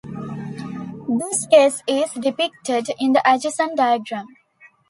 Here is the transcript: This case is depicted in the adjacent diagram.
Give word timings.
This 1.19 1.45
case 1.45 1.83
is 1.85 2.09
depicted 2.13 2.87
in 2.97 3.13
the 3.13 3.21
adjacent 3.23 3.77
diagram. 3.77 4.25